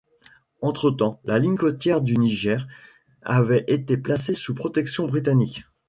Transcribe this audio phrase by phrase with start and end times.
[0.63, 2.65] Entretemps la ligne côtière du Niger
[3.21, 5.63] avait été placée sous protection britannique.